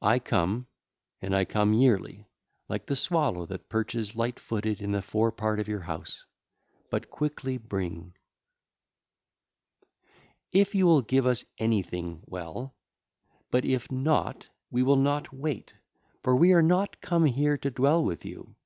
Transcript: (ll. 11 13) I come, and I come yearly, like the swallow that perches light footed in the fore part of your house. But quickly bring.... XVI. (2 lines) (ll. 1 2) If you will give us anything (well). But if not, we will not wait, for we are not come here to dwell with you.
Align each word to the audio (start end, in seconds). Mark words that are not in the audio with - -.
(ll. 0.00 0.06
11 0.08 0.20
13) 0.20 0.22
I 0.24 0.24
come, 0.24 0.66
and 1.20 1.36
I 1.36 1.44
come 1.44 1.74
yearly, 1.74 2.26
like 2.70 2.86
the 2.86 2.96
swallow 2.96 3.44
that 3.44 3.68
perches 3.68 4.16
light 4.16 4.40
footed 4.40 4.80
in 4.80 4.92
the 4.92 5.02
fore 5.02 5.32
part 5.32 5.60
of 5.60 5.68
your 5.68 5.82
house. 5.82 6.24
But 6.90 7.10
quickly 7.10 7.58
bring.... 7.58 8.14
XVI. 10.54 10.54
(2 10.54 10.54
lines) 10.54 10.54
(ll. 10.54 10.58
1 10.60 10.62
2) 10.62 10.62
If 10.62 10.74
you 10.76 10.86
will 10.86 11.02
give 11.02 11.26
us 11.26 11.44
anything 11.58 12.22
(well). 12.24 12.74
But 13.50 13.66
if 13.66 13.92
not, 13.92 14.46
we 14.70 14.82
will 14.82 14.96
not 14.96 15.30
wait, 15.30 15.74
for 16.22 16.34
we 16.34 16.54
are 16.54 16.62
not 16.62 17.02
come 17.02 17.26
here 17.26 17.58
to 17.58 17.70
dwell 17.70 18.02
with 18.02 18.24
you. 18.24 18.56